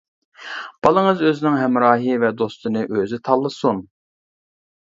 بالىڭىز 0.85 1.21
ئۆزىنىڭ 1.27 1.59
ھەمراھى 1.63 2.15
ۋە 2.25 2.31
دوستىنى 2.39 2.83
ئۆزى 2.97 3.23
تاللىسۇن. 3.29 3.85